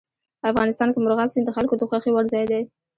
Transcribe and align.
افغانستان 0.49 0.89
کې 0.91 0.99
مورغاب 0.99 1.29
سیند 1.31 1.45
د 1.47 1.51
خلکو 1.57 1.73
د 1.77 1.83
خوښې 1.89 2.11
وړ 2.13 2.25
ځای 2.33 2.45
دی. 2.51 2.61